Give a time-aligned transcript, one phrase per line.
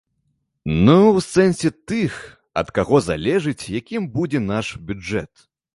[0.85, 2.17] Ну, у сэнсе, тых,
[2.63, 5.31] ад каго залежыць, якім будзе наш бюджэт.